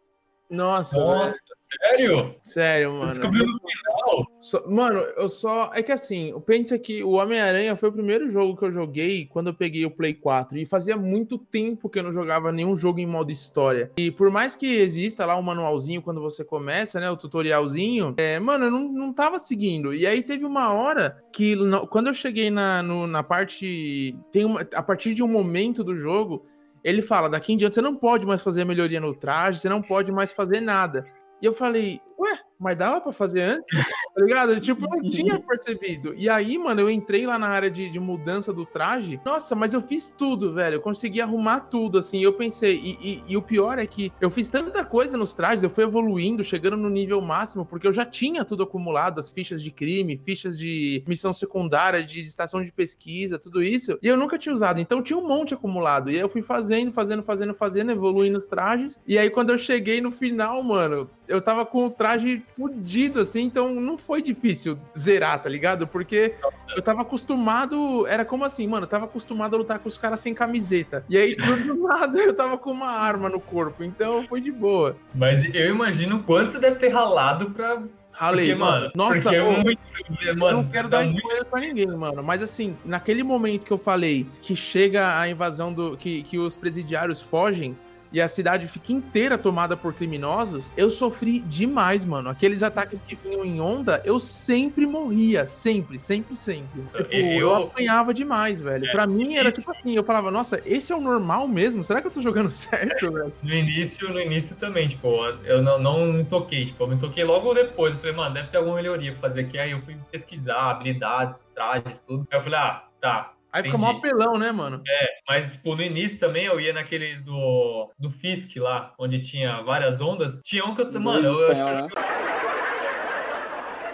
[0.49, 1.35] Nossa, Nossa,
[1.81, 2.35] sério?
[2.43, 3.11] sério, mano.
[3.13, 4.27] Descobriu no final?
[4.39, 5.71] Só- mano, eu só.
[5.73, 9.47] É que assim, pensa que o Homem-Aranha foi o primeiro jogo que eu joguei quando
[9.47, 10.57] eu peguei o Play 4.
[10.57, 13.91] E fazia muito tempo que eu não jogava nenhum jogo em modo história.
[13.97, 17.09] E por mais que exista lá o manualzinho quando você começa, né?
[17.09, 19.93] O tutorialzinho, é, mano, eu não, não tava seguindo.
[19.93, 21.55] E aí teve uma hora que
[21.89, 24.15] quando eu cheguei na, no- na parte.
[24.31, 26.45] Tem uma, a partir de um momento do jogo.
[26.85, 29.81] Ele fala, daqui em diante você não pode mais fazer melhoria no traje, você não
[29.81, 31.03] pode mais fazer nada.
[31.41, 33.67] E eu falei, ué, mas dava pra fazer antes?
[34.15, 34.61] Tá ligado?
[34.61, 36.13] Tipo, eu não tinha percebido.
[36.15, 39.19] E aí, mano, eu entrei lá na área de, de mudança do traje.
[39.25, 40.75] Nossa, mas eu fiz tudo, velho.
[40.75, 42.23] Eu consegui arrumar tudo, assim.
[42.23, 45.63] Eu pensei, e, e- e o pior é que eu fiz tanta coisa nos trajes,
[45.63, 49.61] eu fui evoluindo, chegando no nível máximo, porque eu já tinha tudo acumulado, as fichas
[49.61, 53.99] de crime, fichas de missão secundária, de estação de pesquisa, tudo isso.
[54.01, 54.79] E eu nunca tinha usado.
[54.79, 56.09] Então tinha um monte acumulado.
[56.09, 59.01] E aí eu fui fazendo, fazendo, fazendo, fazendo, evoluindo os trajes.
[59.05, 63.43] E aí quando eu cheguei no final, mano, eu tava com o traje fudido, assim,
[63.43, 65.87] então não foi difícil zerar, tá ligado?
[65.87, 66.35] Porque
[66.75, 68.05] eu tava acostumado.
[68.07, 71.03] Era como assim, mano, eu tava acostumado a lutar com os caras sem camiseta.
[71.09, 74.95] E aí, do nada, eu tava com uma arma no corpo, então foi de boa.
[75.13, 77.81] Mas eu imagino quanto você deve ter ralado pra.
[78.17, 78.91] Ralei, Porque, mano.
[78.95, 79.81] Nossa, é ô, muito.
[80.25, 82.23] eu Mano, não quero dar muito- spoiler pra ninguém, mano.
[82.23, 85.97] Mas assim, naquele momento que eu falei que chega a invasão do.
[85.97, 87.75] que, que os presidiários fogem.
[88.11, 92.29] E a cidade fica inteira tomada por criminosos, eu sofri demais, mano.
[92.29, 95.45] Aqueles ataques que vinham em onda, eu sempre morria.
[95.45, 96.81] Sempre, sempre, sempre.
[96.83, 97.39] Tipo, eu...
[97.49, 98.89] eu- apanhava demais, velho.
[98.91, 101.83] Pra mim era tipo assim, eu falava, nossa, esse é o normal mesmo?
[101.83, 103.33] Será que eu tô jogando certo, velho?
[103.43, 105.07] No início, no início também, tipo,
[105.43, 107.93] eu não, não me toquei, tipo, eu me toquei logo depois.
[107.95, 109.57] Eu falei, mano, deve ter alguma melhoria pra fazer aqui.
[109.57, 112.27] Aí eu fui pesquisar habilidades, trajes, tudo.
[112.31, 113.31] Aí eu falei, ah, tá.
[113.55, 113.93] Aí fica Entendi.
[113.93, 114.83] mó apelão, né, mano?
[115.29, 120.01] Mas, tipo, no início também eu ia naqueles do, do Fisk lá, onde tinha várias
[120.01, 120.41] ondas.
[120.43, 120.91] Tinha um que eu.
[120.99, 121.99] Mano, eu, acho que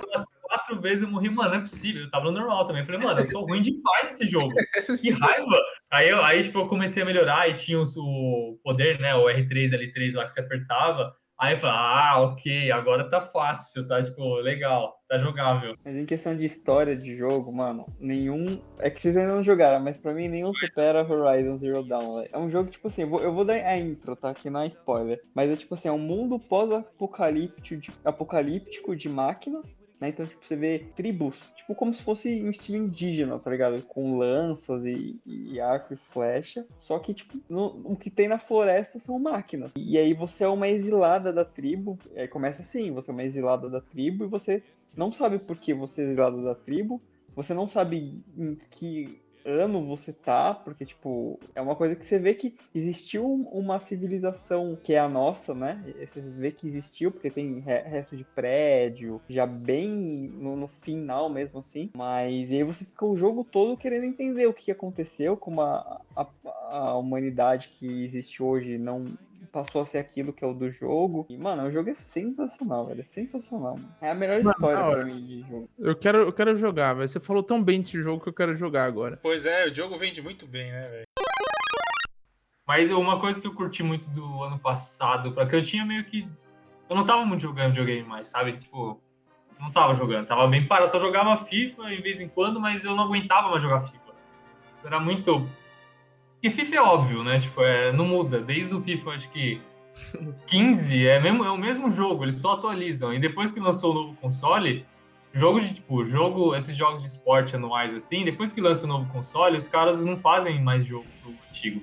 [0.08, 2.02] umas quatro vezes eu morri, mano, não é possível.
[2.02, 2.82] Eu tava no normal também.
[2.82, 4.50] Eu falei, mano, eu sou ruim demais nesse jogo.
[5.00, 5.60] Que raiva!
[5.92, 9.14] Aí, eu, aí, tipo, eu comecei a melhorar e tinha os- o poder, né?
[9.14, 11.16] O R3, L3 lá que você apertava.
[11.42, 15.76] Aí eu falei, ah, ok, agora tá fácil, tá, tipo, legal, tá jogável.
[15.84, 18.62] Mas em questão de história de jogo, mano, nenhum.
[18.78, 22.30] É que vocês ainda não jogaram, mas pra mim nenhum supera Horizon Zero Dawn, velho.
[22.32, 24.36] É um jogo, tipo assim, eu vou, eu vou dar a intro, tá?
[24.36, 25.20] Que não é spoiler.
[25.34, 29.81] Mas é tipo assim, é um mundo pós-apocalíptico de, apocalíptico de máquinas.
[30.02, 30.10] Né?
[30.10, 33.84] Então, tipo, você vê tribos, tipo, como se fosse um estilo indígena, tá ligado?
[33.84, 36.66] Com lanças e, e arco e flecha.
[36.80, 39.72] Só que, tipo, no, o que tem na floresta são máquinas.
[39.78, 42.00] E aí você é uma exilada da tribo.
[42.16, 44.64] É, começa assim, você é uma exilada da tribo e você
[44.98, 47.00] não sabe por que você é exilada da tribo.
[47.36, 52.20] Você não sabe em que ano você tá, porque, tipo, é uma coisa que você
[52.20, 55.84] vê que existiu uma civilização que é a nossa, né?
[56.00, 61.60] Você vê que existiu, porque tem resto de prédio, já bem no, no final mesmo,
[61.60, 61.90] assim.
[61.96, 66.28] Mas aí você fica o jogo todo querendo entender o que aconteceu, como a, a,
[66.70, 69.06] a humanidade que existe hoje não
[69.46, 71.26] passou a ser aquilo que é o do jogo.
[71.30, 73.02] E, mano, o jogo é sensacional, velho.
[73.02, 73.96] É sensacional, mano.
[74.02, 75.70] É a melhor mano, história pra mim de jogo.
[75.78, 77.08] Eu quero, eu quero jogar, velho.
[77.08, 79.20] Você falou tão bem desse jogo que eu quero jogar agora.
[79.22, 81.06] Pois é, o jogo vende muito bem, né, velho?
[82.68, 86.28] Mas uma coisa que eu curti muito do ano passado, porque eu tinha meio que.
[86.90, 88.54] Eu não tava muito jogando videogame mais, sabe?
[88.58, 89.00] Tipo,
[89.60, 90.88] não tava jogando, tava bem parado.
[90.88, 94.12] Eu só jogava FIFA de vez em quando, mas eu não aguentava mais jogar FIFA.
[94.84, 95.48] Era muito
[96.44, 97.40] e FIFA é óbvio, né?
[97.40, 98.42] Tipo, é, não muda.
[98.42, 99.62] Desde o FIFA, acho que
[100.48, 103.14] 15 é, mesmo, é o mesmo jogo, eles só atualizam.
[103.14, 104.86] E depois que lançou o novo console,
[105.34, 109.12] jogo de tipo, jogo, esses jogos de esporte anuais assim, depois que lança o novo
[109.12, 111.82] console, os caras não fazem mais jogo pro antigo.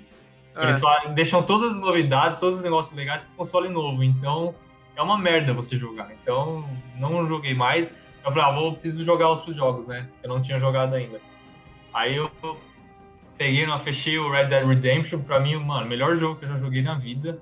[0.57, 0.65] É.
[0.65, 0.81] Eles
[1.15, 4.03] deixam todas as novidades, todos os negócios legais pro console novo.
[4.03, 4.55] Então,
[4.97, 6.13] é uma merda você jogar.
[6.13, 7.97] Então, não joguei mais.
[8.25, 10.09] Eu falei, ah, vou preciso jogar outros jogos, né?
[10.23, 11.21] Eu não tinha jogado ainda.
[11.95, 12.29] Aí eu
[13.39, 15.21] peguei, não fechei o Red Dead Redemption.
[15.21, 17.41] Pra mim, mano, melhor jogo que eu já joguei na vida.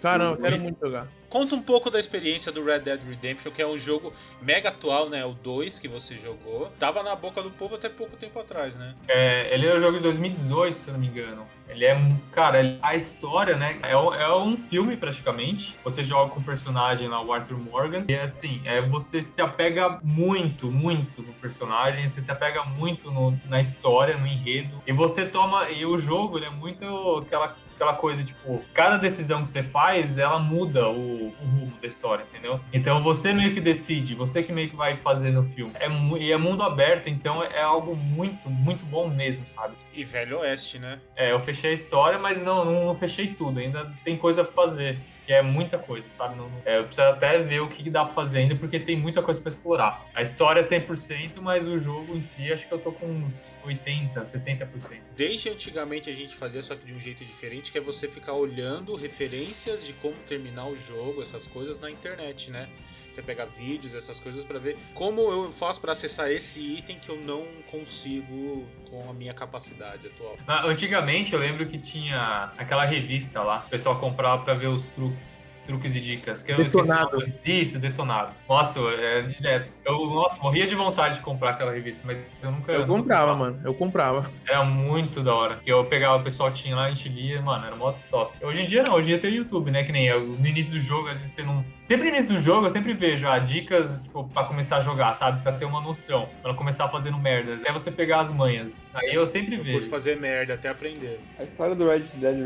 [0.00, 1.08] Caramba, eu quero muito jogar.
[1.28, 5.08] Conta um pouco da experiência do Red Dead Redemption, que é um jogo mega atual,
[5.08, 5.24] né?
[5.24, 6.72] O 2 que você jogou.
[6.78, 8.94] Tava na boca do povo até pouco tempo atrás, né?
[9.08, 11.46] É, ele é um jogo de 2018, se eu não me engano.
[11.68, 12.00] Ele é,
[12.32, 13.78] cara, a história, né?
[13.82, 15.76] É, é um filme praticamente.
[15.82, 18.04] Você joga com o personagem lá, o Arthur Morgan.
[18.08, 22.08] E assim, é, você se apega muito, muito no personagem.
[22.08, 24.80] Você se apega muito no, na história, no enredo.
[24.86, 25.68] E você toma.
[25.70, 26.84] E o jogo, ele é muito
[27.26, 31.86] aquela, aquela coisa, tipo, cada decisão que você faz, ela muda o o, rumo da
[31.86, 32.60] história, entendeu?
[32.72, 35.72] Então você meio que decide, você que meio que vai fazer no filme.
[35.78, 39.74] É, e é mundo aberto, então é algo muito, muito bom mesmo, sabe?
[39.92, 41.00] E Velho Oeste, né?
[41.14, 44.52] É, eu fechei a história, mas não, não, não fechei tudo, ainda tem coisa pra
[44.52, 46.36] fazer que é muita coisa, sabe?
[46.36, 49.20] Não, é, eu preciso até ver o que dá pra fazer ainda, porque tem muita
[49.20, 50.06] coisa pra explorar.
[50.14, 53.60] A história é 100%, mas o jogo em si, acho que eu tô com uns
[53.66, 55.00] 80%, 70%.
[55.16, 58.34] Desde antigamente a gente fazia, só que de um jeito diferente, que é você ficar
[58.34, 62.68] olhando referências de como terminar o jogo, essas coisas na internet, né?
[63.10, 67.08] Você pegar vídeos, essas coisas para ver como eu faço para acessar esse item que
[67.08, 70.36] eu não consigo com a minha capacidade atual.
[70.64, 75.46] Antigamente eu lembro que tinha aquela revista lá, o pessoal comprava para ver os truques
[75.66, 76.42] truques e dicas.
[76.42, 77.32] Que eu detonado.
[77.44, 78.32] Isso, detonado.
[78.48, 79.72] Nossa, é direto.
[79.84, 82.72] Eu, nossa, morria de vontade de comprar aquela revista, mas eu nunca.
[82.72, 83.60] Eu comprava, mano.
[83.64, 84.30] Eu comprava.
[84.48, 85.60] Era muito da hora.
[85.66, 88.32] Eu pegava, o pessoal tinha lá, a gente lia, mano, era mó top.
[88.44, 89.82] Hoje em dia não, hoje em dia tem o YouTube, né?
[89.82, 90.20] Que nem eu.
[90.20, 91.64] No início do jogo, às vezes você não.
[91.82, 95.14] Sempre no início do jogo, eu sempre vejo ah, dicas tipo, pra começar a jogar,
[95.14, 95.42] sabe?
[95.42, 96.28] Pra ter uma noção.
[96.42, 97.54] Pra não começar fazendo merda.
[97.54, 98.86] Até você pegar as manhas.
[98.94, 99.80] Aí eu sempre eu vejo.
[99.80, 101.20] Por fazer merda, até aprender.
[101.38, 102.36] A história do Red Dead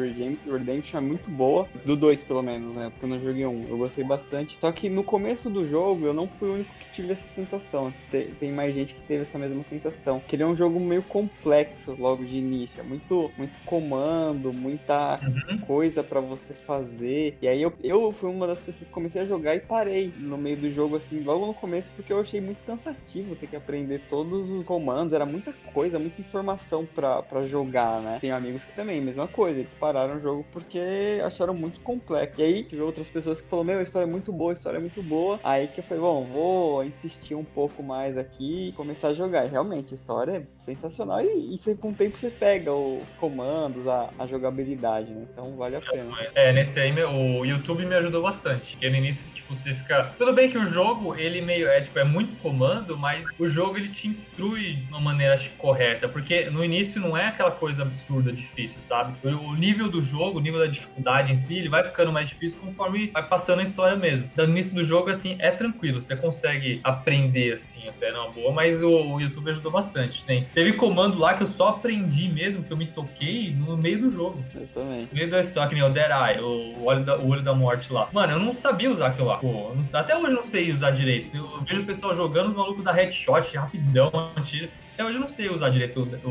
[0.47, 1.69] Redemption é muito boa.
[1.85, 2.91] Do 2, pelo menos, né?
[2.91, 3.67] Porque no joguei um.
[3.69, 4.57] Eu gostei bastante.
[4.61, 7.93] Só que no começo do jogo eu não fui o único que tive essa sensação.
[8.11, 10.23] Tem, tem mais gente que teve essa mesma sensação.
[10.27, 12.81] Que ele é um jogo meio complexo logo de início.
[12.81, 15.59] É muito, muito comando, muita uhum.
[15.59, 17.37] coisa para você fazer.
[17.43, 20.39] E aí eu, eu fui uma das pessoas que comecei a jogar e parei no
[20.39, 24.03] meio do jogo, assim, logo no começo, porque eu achei muito cansativo ter que aprender
[24.09, 25.13] todos os comandos.
[25.13, 28.19] Era muita coisa, muita informação para jogar, né?
[28.21, 29.59] Tem amigos que também, mesma coisa.
[29.59, 32.41] Eles pararam o jogo porque acharam muito complexo.
[32.41, 34.79] E aí tive outras pessoas que falou, meu, a história é muito boa, a história
[34.79, 35.41] é muito boa.
[35.43, 39.47] Aí que eu falei, bom, vou insistir um pouco mais aqui e começar a jogar.
[39.47, 43.09] E realmente, a história é sensacional e, e você, com o tempo você pega os
[43.19, 45.27] comandos, a, a jogabilidade, né?
[45.33, 46.11] Então vale a pena.
[46.35, 48.73] É, nesse aí o YouTube me ajudou bastante.
[48.73, 50.13] Porque no início, tipo, você fica.
[50.19, 51.69] Tudo bem que o jogo, ele meio.
[51.69, 55.51] É, tipo, é muito comando, mas o jogo ele te instrui de uma maneira acho,
[55.57, 56.09] correta.
[56.09, 59.17] Porque no início não é aquela coisa absurda, difícil, sabe?
[59.27, 62.29] O, o nível do jogo, o nível da dificuldade em si, ele vai ficando mais
[62.29, 64.31] difícil conforme vai passando a história mesmo.
[64.37, 66.01] No início do jogo, assim, é tranquilo.
[66.01, 70.25] Você consegue aprender, assim, até na boa, mas o, o YouTube ajudou bastante.
[70.25, 74.01] Tem, teve comando lá que eu só aprendi mesmo, que eu me toquei no meio
[74.01, 74.43] do jogo.
[74.55, 75.03] Eu também.
[75.03, 77.55] No meio da história, que nem o Dead Eye, o olho da, o olho da
[77.55, 78.09] morte lá.
[78.13, 79.39] Mano, eu não sabia usar aquilo lá.
[79.39, 81.37] Pô, não, até hoje eu não sei usar direito.
[81.37, 84.11] Eu vejo o pessoal jogando, o maluco da headshot rapidão,
[84.43, 84.69] tira.
[85.01, 86.29] Até hoje eu não sei usar direito o,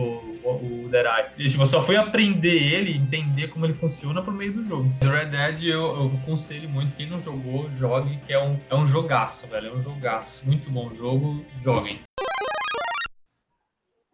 [0.47, 1.51] o, o Dead Eye.
[1.59, 4.93] Eu só fui aprender ele, entender como ele funciona por meio do jogo.
[5.01, 6.95] No Red Dead eu, eu aconselho muito.
[6.95, 9.69] Quem não jogou, jogue, que é um, é um jogaço, velho.
[9.69, 10.45] É um jogaço.
[10.45, 11.99] Muito bom jogo, joguem.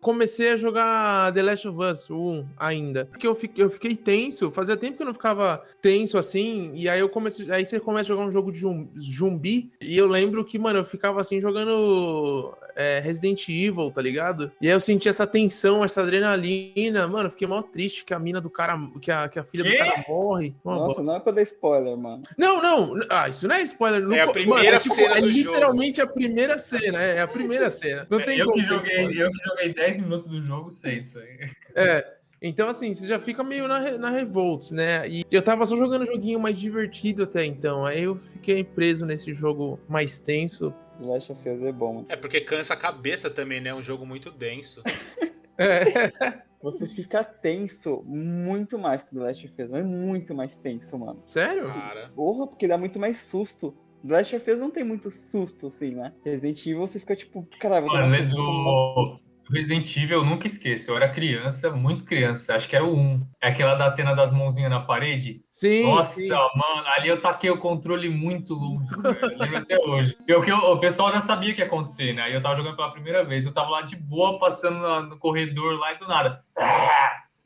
[0.05, 3.05] Comecei a jogar The Last of Us 1 ainda.
[3.05, 6.87] Porque eu fiquei, eu fiquei tenso, fazia tempo que eu não ficava tenso assim, e
[6.87, 10.05] aí eu comecei, aí você começa a jogar um jogo de zum- zumbi, e eu
[10.05, 14.51] lembro que, mano, eu ficava assim jogando é, Resident Evil, tá ligado?
[14.61, 18.19] E aí eu senti essa tensão, essa adrenalina, mano, eu fiquei mal triste que a
[18.19, 19.71] mina do cara, que a, que a filha Quê?
[19.71, 20.53] do cara morre.
[20.63, 21.03] Uma Nossa, bosta.
[21.03, 22.21] não é pra dar spoiler, mano.
[22.37, 24.01] Não, não, ah, isso não é spoiler.
[24.01, 27.27] não É a primeira tipo, cena é do literalmente a primeira cena, é, é a
[27.27, 28.05] primeira cena.
[28.09, 29.25] Não tem eu, como que joguei, spoiler.
[29.25, 31.49] eu que joguei 10 minutos do jogo, sei disso aí.
[31.75, 32.15] É.
[32.41, 35.07] Então, assim, você já fica meio na, na revolts, né?
[35.07, 37.85] E eu tava só jogando um joguinho mais divertido até então.
[37.85, 40.73] Aí eu fiquei preso nesse jogo mais tenso.
[40.99, 42.05] Last of Us é bom.
[42.07, 43.69] É porque cansa a cabeça também, né?
[43.69, 44.83] É um jogo muito denso.
[45.57, 46.43] É.
[46.61, 51.21] Você fica tenso muito mais que The Last of Us, mas muito mais tenso, mano.
[51.25, 51.67] Sério?
[51.67, 52.11] Cara.
[52.15, 53.73] Porra, porque dá muito mais susto.
[54.05, 56.11] The Last of Us não tem muito susto, assim, né?
[56.25, 59.19] Resident Evil você fica tipo, caralho, mas o
[59.51, 60.89] Resident Evil eu nunca esqueço.
[60.91, 62.55] Eu era criança, muito criança.
[62.55, 63.27] Acho que era o 1.
[63.41, 65.41] É aquela da cena das mãozinhas na parede.
[65.51, 65.83] Sim.
[65.83, 66.29] Nossa, sim.
[66.29, 69.37] mano, ali eu taquei o controle muito longe, velho.
[69.37, 70.17] Lembro até hoje.
[70.27, 72.35] Eu, que eu- o pessoal já sabia o que ia acontecer, né?
[72.35, 73.45] Eu tava jogando pela primeira vez.
[73.45, 74.79] Eu tava lá de boa, passando
[75.09, 76.43] no corredor lá e do nada.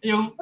[0.02, 0.34] Eu.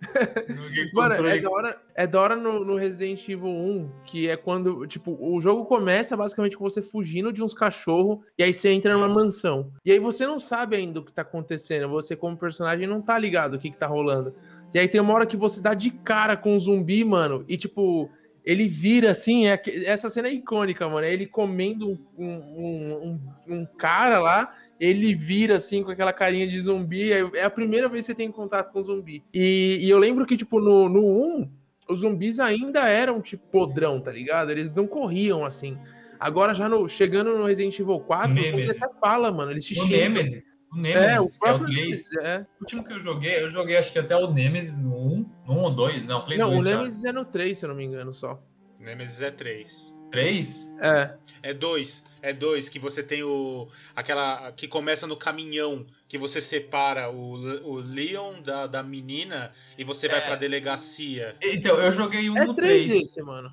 [0.92, 4.86] Mano, é da hora, é da hora no, no Resident Evil 1, que é quando,
[4.86, 8.94] tipo, o jogo começa basicamente com você fugindo de uns cachorros, e aí você entra
[8.94, 9.72] numa mansão.
[9.84, 13.18] E aí você não sabe ainda o que tá acontecendo, você como personagem não tá
[13.18, 14.34] ligado o que que tá rolando.
[14.74, 17.56] E aí tem uma hora que você dá de cara com um zumbi, mano, e
[17.56, 18.10] tipo,
[18.44, 23.20] ele vira assim, é, essa cena é icônica, mano, é ele comendo um, um, um,
[23.48, 27.12] um cara lá, ele vira assim com aquela carinha de zumbi.
[27.12, 29.24] É é a primeira vez que você tem contato com zumbi.
[29.32, 31.00] E, e eu lembro que, tipo, no, no
[31.40, 31.50] 1,
[31.88, 34.50] os zumbis ainda eram, tipo, podrão, tá ligado?
[34.50, 35.78] Eles não corriam assim.
[36.18, 39.50] Agora, já no, chegando no Resident Evil 4, o zumbi até fala, mano.
[39.50, 39.98] Eles te O xingam.
[39.98, 40.56] Nemesis.
[40.72, 41.80] O É, Nemesis, o que é o próprio 3.
[41.80, 42.38] Nemesis, é.
[42.40, 45.30] O último que eu joguei, eu joguei acho que até o Nemesis no 1.
[45.46, 46.06] No 1 ou 2?
[46.06, 46.76] Não, Play Não, 2 o já.
[46.76, 48.42] Nemesis é no 3, se eu não me engano, só.
[48.80, 49.95] Nemesis é 3.
[50.10, 50.72] 3?
[50.80, 51.16] É.
[51.50, 52.06] É 2.
[52.22, 53.68] É 2 que você tem o.
[53.94, 54.50] aquela.
[54.52, 57.32] que começa no caminhão, que você separa o,
[57.68, 60.20] o Leon da, da menina e você vai É.
[60.22, 61.36] pra delegacia.
[61.42, 63.02] Então, eu joguei um É no 3 3.
[63.02, 63.52] esse, mano.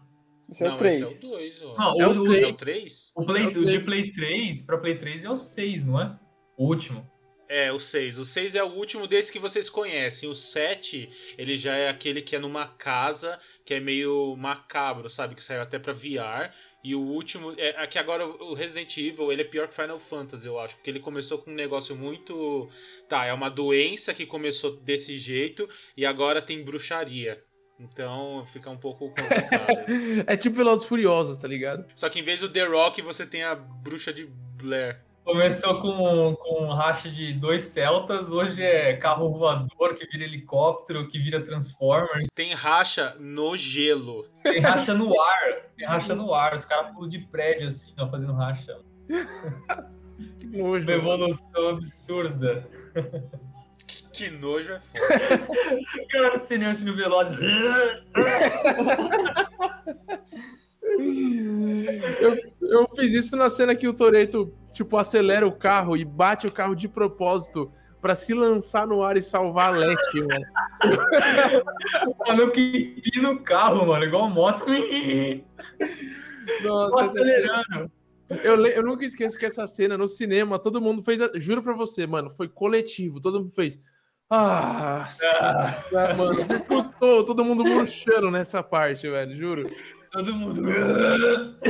[0.50, 0.94] Esse é Não, o 3.
[0.96, 1.78] esse é o 2, ó.
[1.78, 2.44] Não, É o, o o- três.
[2.44, 3.12] É o 3?
[3.16, 3.86] o Play, É o o de três.
[3.86, 6.18] Play 3 pra Play 3 é o 6, não é?
[6.58, 7.08] O último.
[7.50, 8.18] É, o 6.
[8.18, 10.30] O 6 é o último desse que vocês conhecem.
[10.30, 15.36] O 7, ele já é aquele que é numa casa, que é meio macabro, sabe?
[15.36, 16.52] Que saiu até pra VR.
[16.84, 17.54] E o último.
[17.58, 20.76] É, aqui agora o Resident Evil, ele é pior que Final Fantasy, eu acho.
[20.76, 22.70] Porque ele começou com um negócio muito.
[23.08, 27.44] Tá, é uma doença que começou desse jeito e agora tem bruxaria.
[27.80, 29.86] Então fica um pouco complicado.
[30.28, 31.86] É tipo Velozes Furiosos, tá ligado?
[31.96, 35.02] Só que em vez do The Rock, você tem a bruxa de Blair.
[35.24, 41.08] Começou com, com um racha de dois Celtas, hoje é carro voador que vira helicóptero,
[41.08, 44.28] que vira Transformers, Tem racha no gelo.
[44.44, 48.08] tem racha no ar, tem racha no ar, os caras pulam de prédio assim, ó,
[48.10, 48.78] fazendo racha.
[50.40, 50.84] Que nojo.
[50.84, 52.68] Uma evolução absurda.
[54.12, 55.40] Que nojo é foda.
[56.12, 57.38] Cara, cineante no Velozes.
[62.20, 66.48] Eu, eu fiz isso na cena que o Toreto, tipo, acelera o carro e bate
[66.48, 70.46] o carro de propósito pra se lançar no ar e salvar a Leste, mano.
[72.28, 74.66] Mano, que pino no carro, mano, igual moto.
[76.64, 77.92] Nossa, acelerando.
[78.44, 81.22] eu, eu nunca esqueço que essa cena no cinema, todo mundo fez.
[81.22, 83.22] a- Juro pra você, mano, foi coletivo.
[83.22, 83.80] Todo mundo fez.
[84.30, 85.08] Ah,
[85.42, 89.70] ah, mano, você escutou todo mundo murchando nessa parte, velho, juro.
[90.14, 90.62] Todo mundo.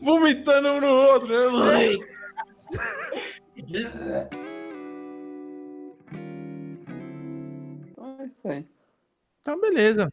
[0.00, 1.94] Vomitando um no outro, né?
[7.90, 8.64] Então é isso aí.
[9.40, 10.08] Então, beleza.